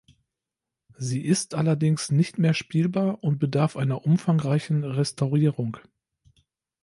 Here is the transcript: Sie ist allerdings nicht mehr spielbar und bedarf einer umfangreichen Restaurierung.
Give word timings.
Sie 0.97 1.23
ist 1.23 1.53
allerdings 1.53 2.09
nicht 2.09 2.39
mehr 2.39 2.55
spielbar 2.55 3.23
und 3.23 3.37
bedarf 3.37 3.77
einer 3.77 4.03
umfangreichen 4.03 4.83
Restaurierung. 4.83 5.77